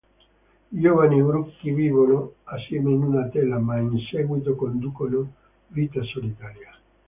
[0.71, 5.31] I giovani bruchi vivono assieme in una tela, ma in seguito conducono
[5.67, 6.71] vita solitaria.